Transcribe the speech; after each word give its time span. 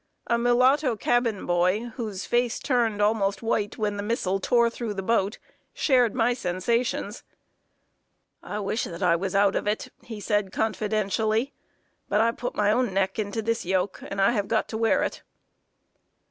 A 0.25 0.35
mulatto 0.35 0.95
cabin 0.95 1.45
boy, 1.45 1.91
whose 1.95 2.25
face 2.25 2.57
turned 2.57 3.03
almost 3.03 3.43
white 3.43 3.77
when 3.77 3.97
the 3.97 4.01
missile 4.01 4.39
tore 4.39 4.67
through 4.67 4.95
the 4.95 5.03
boat, 5.03 5.37
shared 5.75 6.15
my 6.15 6.33
sensations. 6.33 7.21
"I 8.41 8.61
wish 8.61 8.85
that 8.85 9.03
I 9.03 9.15
was 9.15 9.35
out 9.35 9.55
of 9.55 9.67
it," 9.67 9.89
he 10.01 10.19
said, 10.19 10.51
confidentially; 10.51 11.53
"but 12.09 12.19
I 12.19 12.31
put 12.31 12.55
my 12.55 12.71
own 12.71 12.95
neck 12.95 13.19
into 13.19 13.43
this 13.43 13.63
yoke, 13.63 13.99
and 14.07 14.19
I 14.19 14.31
have 14.31 14.47
got 14.47 14.67
to 14.69 14.77
wear 14.79 15.03
it." 15.03 15.21